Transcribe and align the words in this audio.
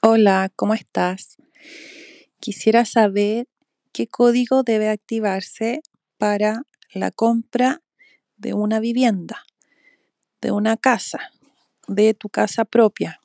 Hola, 0.00 0.52
¿cómo 0.54 0.74
estás? 0.74 1.38
Quisiera 2.38 2.84
saber 2.84 3.48
qué 3.92 4.06
código 4.06 4.62
debe 4.62 4.90
activarse 4.90 5.82
para 6.18 6.62
la 6.94 7.10
compra 7.10 7.82
de 8.36 8.54
una 8.54 8.78
vivienda, 8.78 9.44
de 10.40 10.52
una 10.52 10.76
casa, 10.76 11.32
de 11.88 12.14
tu 12.14 12.28
casa 12.28 12.64
propia. 12.64 13.20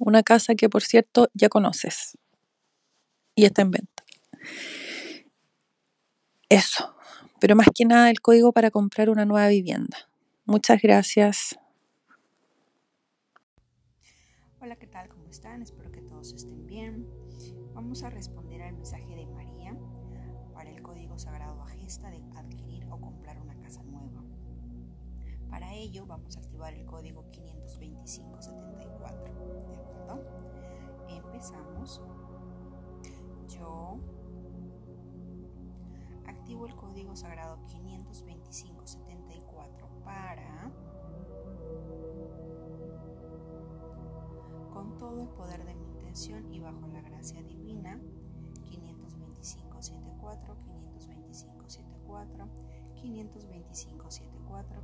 Una 0.00 0.24
casa 0.24 0.56
que, 0.56 0.68
por 0.68 0.82
cierto, 0.82 1.28
ya 1.34 1.48
conoces 1.48 2.18
y 3.36 3.44
está 3.44 3.62
en 3.62 3.70
venta. 3.70 4.02
Eso, 6.48 6.96
pero 7.38 7.54
más 7.54 7.68
que 7.72 7.84
nada 7.84 8.10
el 8.10 8.20
código 8.20 8.50
para 8.50 8.72
comprar 8.72 9.08
una 9.08 9.24
nueva 9.24 9.46
vivienda. 9.46 10.08
Muchas 10.46 10.82
gracias. 10.82 11.56
Hola, 14.66 14.74
¿qué 14.74 14.88
tal? 14.88 15.08
¿Cómo 15.08 15.28
están? 15.28 15.62
Espero 15.62 15.92
que 15.92 16.02
todos 16.02 16.32
estén 16.32 16.66
bien. 16.66 17.06
Vamos 17.72 18.02
a 18.02 18.10
responder 18.10 18.62
al 18.62 18.72
mensaje 18.72 19.14
de 19.14 19.24
María 19.24 19.78
para 20.52 20.70
el 20.70 20.82
código 20.82 21.20
sagrado 21.20 21.62
Agesta 21.62 22.10
de 22.10 22.20
adquirir 22.34 22.84
o 22.90 23.00
comprar 23.00 23.38
una 23.38 23.54
casa 23.60 23.84
nueva. 23.84 24.24
Para 25.48 25.72
ello 25.72 26.04
vamos 26.04 26.36
a 26.36 26.40
activar 26.40 26.74
el 26.74 26.84
código 26.84 27.30
52574. 27.30 29.68
¿De 29.68 29.76
acuerdo? 29.76 30.20
Empezamos. 31.10 32.02
Yo 33.46 34.00
activo 36.26 36.66
el 36.66 36.74
código 36.74 37.14
sagrado 37.14 37.64
52574 37.68 39.88
para 40.02 40.45
todo 44.98 45.22
el 45.22 45.28
poder 45.28 45.64
de 45.64 45.74
mi 45.74 45.86
intención 45.86 46.52
y 46.52 46.60
bajo 46.60 46.86
la 46.88 47.00
gracia 47.02 47.42
divina 47.42 47.98
52574 48.64 50.56
52574 50.64 52.48
52574 52.94 53.02
52574 53.02 54.82